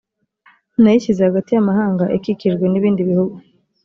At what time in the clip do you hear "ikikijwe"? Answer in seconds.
2.17-2.65